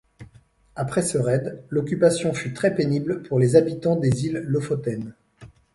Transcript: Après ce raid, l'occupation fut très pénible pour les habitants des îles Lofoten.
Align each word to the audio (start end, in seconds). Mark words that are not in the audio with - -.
Après 0.75 1.03
ce 1.03 1.19
raid, 1.19 1.61
l'occupation 1.69 2.33
fut 2.33 2.53
très 2.55 2.73
pénible 2.73 3.21
pour 3.21 3.37
les 3.37 3.55
habitants 3.55 3.97
des 3.97 4.25
îles 4.25 4.43
Lofoten. 4.47 5.13